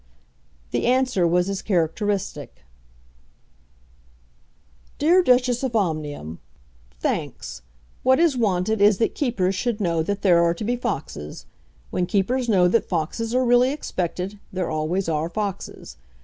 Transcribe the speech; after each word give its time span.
The 0.71 0.87
answer 0.87 1.27
was 1.27 1.47
as 1.47 1.61
characteristic: 1.61 2.63
DEAR 4.97 5.21
DUCHESS 5.21 5.61
OF 5.61 5.75
OMNIUM, 5.75 6.39
Thanks. 6.99 7.61
What 8.01 8.19
is 8.19 8.35
wanted, 8.35 8.81
is 8.81 8.97
that 8.97 9.13
keepers 9.13 9.53
should 9.53 9.79
know 9.79 10.01
that 10.01 10.23
there 10.23 10.43
are 10.43 10.55
to 10.55 10.63
be 10.63 10.75
foxes. 10.75 11.45
When 11.91 12.07
keepers 12.07 12.49
know 12.49 12.67
that 12.67 12.89
foxes 12.89 13.35
are 13.35 13.45
really 13.45 13.69
expected, 13.71 14.39
there 14.51 14.71
always 14.71 15.07
are 15.07 15.29
foxes. 15.29 15.97